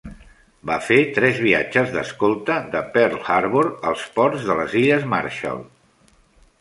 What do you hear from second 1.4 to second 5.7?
viatges d'escolta de Pearl Harbor als ports de les Illes Marshall.